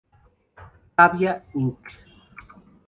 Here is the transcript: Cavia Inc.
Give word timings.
Cavia 0.97 1.35
Inc. 1.53 1.83